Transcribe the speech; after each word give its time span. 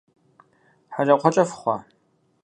ХьэкӀэкхъуэкӀэ 0.93 1.43
фыхъуа?! 1.49 1.77